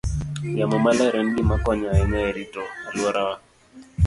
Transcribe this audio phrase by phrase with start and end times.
[0.57, 3.35] Yamo maler en gima konyo ahinya e rito alworawa.